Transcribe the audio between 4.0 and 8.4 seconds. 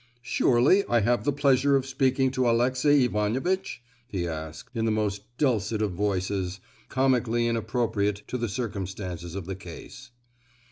he asked, in the most dulcet of voices, comically inappropriate to